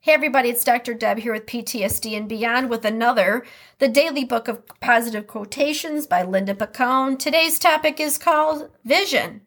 Hey, 0.00 0.12
everybody, 0.12 0.48
it's 0.48 0.62
Dr. 0.62 0.94
Deb 0.94 1.18
here 1.18 1.32
with 1.32 1.46
PTSD 1.46 2.16
and 2.16 2.28
Beyond 2.28 2.70
with 2.70 2.84
another, 2.84 3.44
the 3.80 3.88
Daily 3.88 4.24
Book 4.24 4.46
of 4.46 4.64
Positive 4.80 5.26
Quotations 5.26 6.06
by 6.06 6.22
Linda 6.22 6.54
Picone. 6.54 7.18
Today's 7.18 7.58
topic 7.58 7.98
is 7.98 8.16
called 8.16 8.70
Vision. 8.84 9.40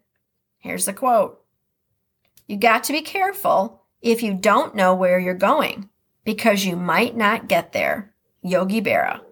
Here's 0.58 0.84
the 0.84 0.92
quote 0.92 1.42
You 2.46 2.58
got 2.58 2.84
to 2.84 2.92
be 2.92 3.00
careful 3.00 3.82
if 4.02 4.22
you 4.22 4.34
don't 4.34 4.74
know 4.74 4.94
where 4.94 5.18
you're 5.18 5.32
going 5.32 5.88
because 6.22 6.66
you 6.66 6.76
might 6.76 7.16
not 7.16 7.48
get 7.48 7.72
there. 7.72 8.12
Yogi 8.42 8.82
Berra. 8.82 9.22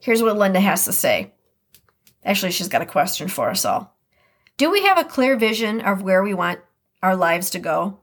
Here's 0.00 0.22
what 0.22 0.38
Linda 0.38 0.60
has 0.60 0.86
to 0.86 0.94
say. 0.94 1.34
Actually, 2.24 2.52
she's 2.52 2.68
got 2.68 2.80
a 2.82 2.86
question 2.86 3.28
for 3.28 3.50
us 3.50 3.66
all. 3.66 3.94
Do 4.56 4.70
we 4.70 4.82
have 4.84 4.96
a 4.96 5.04
clear 5.04 5.36
vision 5.36 5.82
of 5.82 6.00
where 6.00 6.22
we 6.22 6.32
want 6.32 6.60
our 7.02 7.16
lives 7.16 7.50
to 7.50 7.58
go? 7.58 7.99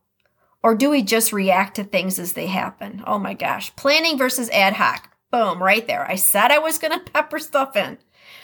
Or 0.67 0.75
do 0.75 0.89
we 0.89 1.01
just 1.01 1.31
react 1.31 1.77
to 1.77 1.85
things 1.85 2.19
as 2.19 2.33
they 2.33 2.47
happen? 2.47 3.01
Oh 3.07 3.17
my 3.17 3.33
gosh. 3.33 3.73
Planning 3.77 4.17
versus 4.17 4.49
ad 4.49 4.73
hoc. 4.73 5.09
Boom, 5.31 5.63
right 5.63 5.87
there. 5.87 6.05
I 6.05 6.15
said 6.15 6.51
I 6.51 6.59
was 6.59 6.77
going 6.77 6.91
to 6.91 7.09
pepper 7.09 7.39
stuff 7.39 7.77
in. 7.77 7.97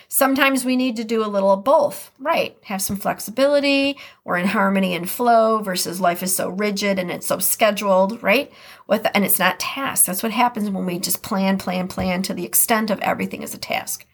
Sometimes 0.07 0.63
we 0.63 0.77
need 0.77 0.95
to 0.95 1.03
do 1.03 1.21
a 1.21 1.27
little 1.27 1.51
of 1.51 1.65
both, 1.65 2.11
right? 2.17 2.55
Have 2.63 2.81
some 2.81 2.95
flexibility 2.95 3.97
or 4.23 4.37
in 4.37 4.47
harmony 4.47 4.95
and 4.95 5.09
flow 5.09 5.59
versus 5.59 5.99
life 5.99 6.23
is 6.23 6.33
so 6.33 6.47
rigid 6.47 6.97
and 6.97 7.11
it's 7.11 7.27
so 7.27 7.39
scheduled, 7.39 8.23
right? 8.23 8.53
With 8.87 9.05
and 9.13 9.25
it's 9.25 9.37
not 9.37 9.59
tasks. 9.59 10.05
That's 10.05 10.23
what 10.23 10.31
happens 10.31 10.69
when 10.69 10.85
we 10.85 10.99
just 10.99 11.23
plan, 11.23 11.57
plan, 11.57 11.89
plan 11.89 12.21
to 12.21 12.33
the 12.33 12.45
extent 12.45 12.89
of 12.89 13.01
everything 13.01 13.43
is 13.43 13.53
a 13.53 13.57
task. 13.57 14.05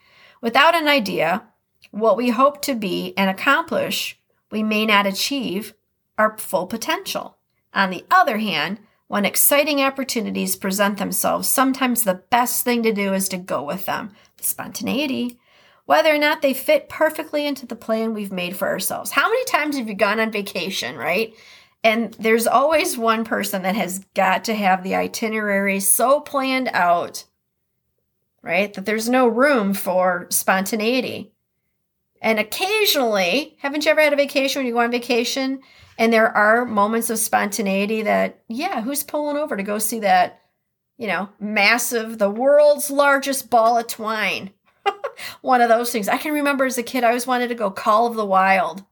Without 0.41 0.73
an 0.73 0.87
idea, 0.87 1.43
what 1.91 2.17
we 2.17 2.29
hope 2.29 2.63
to 2.63 2.73
be 2.73 3.13
and 3.15 3.29
accomplish, 3.29 4.19
we 4.49 4.63
may 4.63 4.87
not 4.87 5.05
achieve 5.05 5.75
our 6.17 6.35
full 6.39 6.65
potential. 6.65 7.35
On 7.73 7.89
the 7.89 8.05
other 8.09 8.37
hand, 8.37 8.79
when 9.07 9.25
exciting 9.25 9.81
opportunities 9.81 10.55
present 10.55 10.97
themselves, 10.97 11.47
sometimes 11.47 12.03
the 12.03 12.23
best 12.29 12.63
thing 12.63 12.83
to 12.83 12.93
do 12.93 13.13
is 13.13 13.27
to 13.29 13.37
go 13.37 13.63
with 13.63 13.85
them. 13.85 14.11
Spontaneity. 14.39 15.39
Whether 15.85 16.13
or 16.13 16.19
not 16.19 16.43
they 16.43 16.53
fit 16.53 16.87
perfectly 16.89 17.47
into 17.47 17.65
the 17.65 17.75
plan 17.75 18.13
we've 18.13 18.31
made 18.31 18.55
for 18.55 18.67
ourselves. 18.67 19.09
How 19.09 19.27
many 19.27 19.43
times 19.45 19.77
have 19.77 19.89
you 19.89 19.95
gone 19.95 20.19
on 20.19 20.31
vacation, 20.31 20.95
right? 20.95 21.33
And 21.83 22.13
there's 22.15 22.45
always 22.45 22.97
one 22.97 23.23
person 23.23 23.63
that 23.63 23.75
has 23.75 24.05
got 24.13 24.43
to 24.45 24.53
have 24.53 24.83
the 24.83 24.95
itinerary 24.95 25.79
so 25.79 26.19
planned 26.19 26.69
out, 26.73 27.25
right? 28.43 28.71
That 28.73 28.85
there's 28.85 29.09
no 29.09 29.27
room 29.27 29.73
for 29.73 30.27
spontaneity. 30.29 31.31
And 32.21 32.39
occasionally, 32.39 33.55
haven't 33.59 33.85
you 33.85 33.91
ever 33.91 34.01
had 34.01 34.13
a 34.13 34.17
vacation 34.17 34.59
when 34.59 34.67
you 34.67 34.73
go 34.73 34.79
on 34.79 34.91
vacation 34.91 35.61
and 35.97 36.11
there 36.11 36.35
are 36.35 36.65
moments 36.65 37.09
of 37.09 37.19
spontaneity 37.19 38.01
that, 38.03 38.41
yeah, 38.47 38.81
who's 38.81 39.03
pulling 39.03 39.37
over 39.37 39.55
to 39.55 39.63
go 39.63 39.79
see 39.79 39.99
that, 39.99 40.41
you 40.97 41.07
know, 41.07 41.29
massive, 41.39 42.17
the 42.17 42.29
world's 42.29 42.89
largest 42.89 43.49
ball 43.49 43.77
of 43.77 43.87
twine? 43.87 44.51
One 45.41 45.61
of 45.61 45.69
those 45.69 45.91
things. 45.91 46.09
I 46.09 46.17
can 46.17 46.33
remember 46.33 46.65
as 46.65 46.77
a 46.77 46.83
kid, 46.83 47.03
I 47.03 47.07
always 47.07 47.27
wanted 47.27 47.47
to 47.49 47.55
go 47.55 47.71
Call 47.71 48.07
of 48.07 48.15
the 48.15 48.25
Wild 48.25 48.83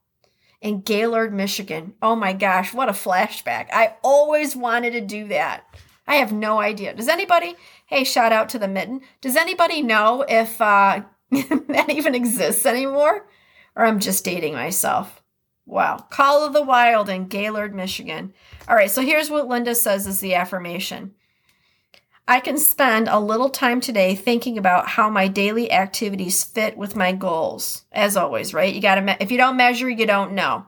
in 0.62 0.82
Gaylord, 0.82 1.34
Michigan. 1.34 1.94
Oh 2.02 2.16
my 2.16 2.34
gosh, 2.34 2.74
what 2.74 2.90
a 2.90 2.94
flashback. 2.94 3.68
I 3.72 3.96
always 4.04 4.56
wanted 4.56 4.92
to 4.92 5.02
do 5.02 5.28
that. 5.28 5.66
I 6.08 6.16
have 6.16 6.32
no 6.32 6.60
idea. 6.60 6.94
Does 6.94 7.10
anybody, 7.10 7.56
hey, 7.88 8.04
shout 8.04 8.32
out 8.32 8.50
to 8.50 8.60
the 8.60 8.68
mitten. 8.68 9.02
Does 9.20 9.36
anybody 9.36 9.82
know 9.82 10.26
if 10.28 10.62
uh, 10.62 11.02
that 11.32 11.90
even 11.90 12.16
exists 12.16 12.66
anymore? 12.66 13.28
Or 13.76 13.86
I'm 13.86 14.00
just 14.00 14.24
dating 14.24 14.54
myself. 14.54 15.22
Wow. 15.66 15.98
Call 16.10 16.46
of 16.46 16.54
the 16.54 16.64
Wild 16.64 17.10
in 17.10 17.28
Gaylord, 17.28 17.76
Michigan. 17.76 18.34
All 18.68 18.76
right, 18.76 18.90
so 18.90 19.02
here's 19.02 19.30
what 19.30 19.48
Linda 19.48 19.76
says 19.76 20.08
is 20.08 20.22
the 20.22 20.36
affirmation. 20.36 21.14
I 22.30 22.40
can 22.40 22.58
spend 22.58 23.08
a 23.08 23.20
little 23.20 23.50
time 23.50 23.80
today 23.80 24.14
thinking 24.16 24.58
about 24.58 24.88
how 24.88 25.10
my 25.10 25.28
daily 25.28 25.72
activities 25.72 26.44
fit 26.44 26.78
with 26.78 26.96
my 26.96 27.14
goals. 27.14 27.84
As 27.92 28.18
always, 28.18 28.54
right? 28.54 28.74
You 28.74 28.82
got 28.82 28.96
to 28.96 29.02
me- 29.02 29.18
if 29.20 29.32
you 29.32 29.38
don't 29.38 29.56
measure, 29.58 29.90
you 29.90 30.06
don't 30.06 30.34
know. 30.34 30.66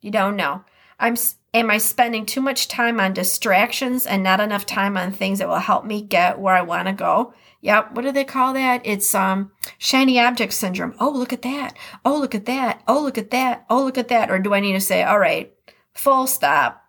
You 0.00 0.10
don't 0.10 0.36
know. 0.36 0.64
I'm 0.98 1.16
am 1.54 1.70
I 1.70 1.78
spending 1.78 2.26
too 2.26 2.40
much 2.40 2.68
time 2.68 3.00
on 3.00 3.12
distractions 3.12 4.06
and 4.06 4.22
not 4.22 4.40
enough 4.40 4.66
time 4.66 4.96
on 4.96 5.12
things 5.12 5.38
that 5.38 5.48
will 5.48 5.56
help 5.56 5.84
me 5.84 6.02
get 6.02 6.38
where 6.38 6.54
I 6.54 6.62
want 6.62 6.88
to 6.88 6.94
go? 6.94 7.34
Yep. 7.60 7.92
What 7.92 8.02
do 8.02 8.12
they 8.12 8.24
call 8.24 8.52
that? 8.54 8.82
It's 8.84 9.14
um 9.14 9.50
shiny 9.78 10.20
object 10.20 10.52
syndrome. 10.52 10.94
Oh, 11.00 11.10
look 11.10 11.32
at 11.32 11.42
that. 11.42 11.76
Oh, 12.04 12.18
look 12.18 12.34
at 12.34 12.46
that. 12.46 12.82
Oh, 12.86 13.02
look 13.02 13.18
at 13.18 13.30
that. 13.30 13.64
Oh, 13.68 13.84
look 13.84 13.98
at 13.98 14.08
that. 14.08 14.30
Or 14.30 14.38
do 14.38 14.54
I 14.54 14.60
need 14.60 14.74
to 14.74 14.80
say, 14.80 15.02
all 15.02 15.18
right, 15.18 15.52
full 15.92 16.26
stop. 16.26 16.84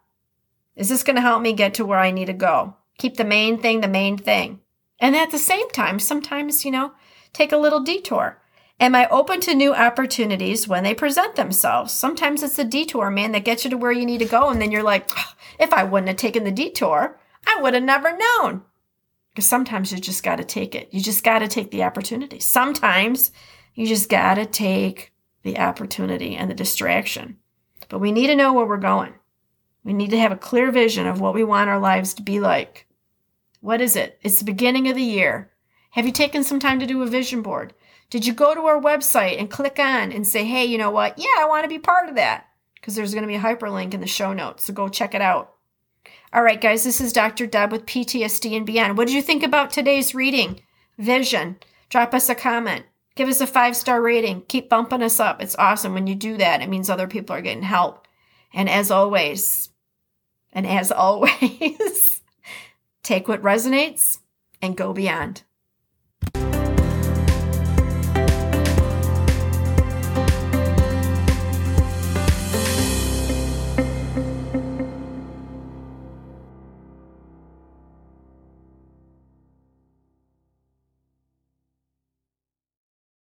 Is 0.75 0.89
this 0.89 1.03
going 1.03 1.15
to 1.15 1.21
help 1.21 1.41
me 1.41 1.53
get 1.53 1.73
to 1.75 1.85
where 1.85 1.99
I 1.99 2.11
need 2.11 2.25
to 2.25 2.33
go? 2.33 2.75
Keep 2.99 3.17
the 3.17 3.25
main 3.25 3.57
thing 3.59 3.81
the 3.81 3.87
main 3.87 4.17
thing. 4.17 4.59
And 4.99 5.15
at 5.15 5.31
the 5.31 5.39
same 5.39 5.69
time, 5.71 5.99
sometimes, 5.99 6.65
you 6.65 6.71
know, 6.71 6.93
take 7.33 7.51
a 7.51 7.57
little 7.57 7.79
detour. 7.79 8.38
Am 8.81 8.95
I 8.95 9.09
open 9.09 9.41
to 9.41 9.53
new 9.53 9.73
opportunities 9.73 10.65
when 10.65 10.83
they 10.85 10.93
present 10.93 11.35
themselves? 11.35 11.93
Sometimes 11.93 12.43
it's 12.43 12.57
a 12.59 12.63
detour, 12.63 13.11
man, 13.11 13.33
that 13.33 13.43
gets 13.43 13.65
you 13.65 13.69
to 13.71 13.77
where 13.77 13.91
you 13.91 14.05
need 14.05 14.19
to 14.19 14.25
go. 14.25 14.49
And 14.49 14.61
then 14.61 14.71
you're 14.71 14.83
like, 14.83 15.09
oh, 15.17 15.33
if 15.59 15.73
I 15.73 15.83
wouldn't 15.83 16.07
have 16.07 16.15
taken 16.15 16.45
the 16.45 16.51
detour, 16.51 17.19
I 17.45 17.61
would 17.61 17.73
have 17.73 17.83
never 17.83 18.17
known. 18.17 18.61
Because 19.31 19.45
sometimes 19.45 19.91
you 19.91 19.99
just 19.99 20.23
got 20.23 20.37
to 20.37 20.45
take 20.45 20.75
it. 20.75 20.87
You 20.93 21.01
just 21.01 21.25
got 21.25 21.39
to 21.39 21.47
take 21.49 21.71
the 21.71 21.83
opportunity. 21.83 22.39
Sometimes 22.39 23.31
you 23.75 23.85
just 23.85 24.09
got 24.09 24.35
to 24.35 24.45
take 24.45 25.11
the 25.43 25.59
opportunity 25.59 26.37
and 26.37 26.49
the 26.49 26.55
distraction. 26.55 27.37
But 27.89 27.99
we 27.99 28.13
need 28.13 28.27
to 28.27 28.35
know 28.35 28.53
where 28.53 28.65
we're 28.65 28.77
going. 28.77 29.13
We 29.83 29.91
need 29.91 30.11
to 30.11 30.19
have 30.19 30.31
a 30.31 30.37
clear 30.37 30.71
vision 30.71 31.05
of 31.05 31.19
what 31.19 31.33
we 31.33 31.43
want 31.43 31.69
our 31.69 31.79
lives 31.79 32.13
to 32.13 32.21
be 32.21 32.39
like. 32.39 32.87
What 33.59 33.81
is 33.81 33.97
it? 33.97 34.19
It's 34.21 34.39
the 34.39 34.45
beginning 34.45 34.87
of 34.87 34.95
the 34.95 35.01
year. 35.01 35.51
Have 35.91 36.05
you 36.05 36.13
taken 36.13 36.45
some 36.45 36.59
time 36.59 36.79
to 36.79 36.85
do 36.85 37.01
a 37.01 37.07
vision 37.07 37.41
board? 37.41 37.73
Did 38.09 38.25
you 38.25 38.33
go 38.33 38.55
to 38.55 38.61
our 38.61 38.81
website 38.81 39.39
and 39.39 39.49
click 39.49 39.77
on 39.79 40.11
and 40.11 40.25
say, 40.25 40.43
hey, 40.43 40.65
you 40.65 40.77
know 40.77 40.91
what? 40.91 41.17
Yeah, 41.17 41.35
I 41.39 41.45
want 41.47 41.63
to 41.63 41.69
be 41.69 41.79
part 41.79 42.09
of 42.09 42.15
that. 42.15 42.47
Because 42.75 42.95
there's 42.95 43.13
going 43.13 43.23
to 43.23 43.27
be 43.27 43.35
a 43.35 43.39
hyperlink 43.39 43.93
in 43.93 44.01
the 44.01 44.07
show 44.07 44.33
notes. 44.33 44.63
So 44.63 44.73
go 44.73 44.89
check 44.89 45.13
it 45.13 45.21
out. 45.21 45.53
All 46.31 46.43
right, 46.43 46.61
guys, 46.61 46.83
this 46.83 47.01
is 47.01 47.13
Dr. 47.13 47.45
Deb 47.45 47.71
with 47.71 47.85
PTSD 47.85 48.55
and 48.55 48.65
Beyond. 48.65 48.97
What 48.97 49.07
did 49.07 49.15
you 49.15 49.21
think 49.21 49.43
about 49.43 49.71
today's 49.71 50.15
reading? 50.15 50.61
Vision. 50.97 51.57
Drop 51.89 52.13
us 52.13 52.29
a 52.29 52.35
comment. 52.35 52.85
Give 53.15 53.27
us 53.27 53.41
a 53.41 53.47
five 53.47 53.75
star 53.75 54.01
rating. 54.01 54.43
Keep 54.47 54.69
bumping 54.69 55.03
us 55.03 55.19
up. 55.19 55.41
It's 55.41 55.55
awesome 55.57 55.93
when 55.93 56.07
you 56.07 56.15
do 56.15 56.37
that. 56.37 56.61
It 56.61 56.69
means 56.69 56.89
other 56.89 57.07
people 57.07 57.35
are 57.35 57.41
getting 57.41 57.63
help. 57.63 58.07
And 58.53 58.69
as 58.69 58.91
always, 58.91 59.69
and 60.53 60.65
as 60.65 60.91
always, 60.91 62.21
take 63.03 63.27
what 63.27 63.41
resonates 63.41 64.19
and 64.61 64.77
go 64.77 64.93
beyond. 64.93 65.43